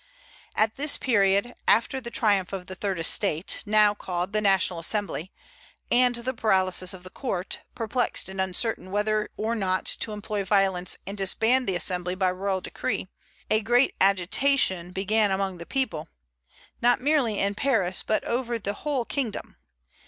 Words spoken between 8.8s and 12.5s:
whether or not to employ violence and disband the assembly by